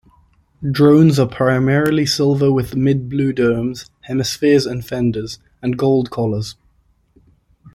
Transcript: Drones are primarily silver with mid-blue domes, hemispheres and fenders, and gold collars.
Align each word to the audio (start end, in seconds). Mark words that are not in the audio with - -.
Drones 0.71 1.19
are 1.19 1.27
primarily 1.27 2.07
silver 2.07 2.51
with 2.51 2.75
mid-blue 2.75 3.33
domes, 3.33 3.91
hemispheres 4.07 4.65
and 4.65 4.83
fenders, 4.83 5.37
and 5.61 5.77
gold 5.77 6.09
collars. 6.09 6.55